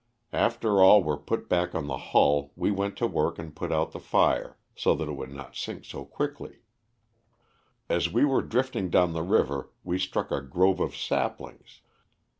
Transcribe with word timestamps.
After 0.33 0.81
all 0.81 1.03
were 1.03 1.15
back 1.19 1.75
on 1.75 1.85
the 1.85 1.95
hull 1.95 2.51
we 2.55 2.71
went 2.71 2.97
to 2.97 3.05
work 3.05 3.37
and 3.37 3.55
put 3.55 3.71
out 3.71 3.91
the 3.91 3.99
fire, 3.99 4.57
so 4.75 4.95
that 4.95 5.07
it 5.07 5.11
would 5.15 5.31
not 5.31 5.55
sink 5.55 5.85
so 5.85 6.05
quickly. 6.05 6.63
As 7.87 8.11
we 8.11 8.25
were 8.25 8.41
drifting 8.41 8.89
down 8.89 9.13
the 9.13 9.21
river 9.21 9.69
we 9.83 9.99
struck 9.99 10.31
a 10.31 10.41
grove 10.41 10.79
of 10.79 10.95
saplings. 10.95 11.81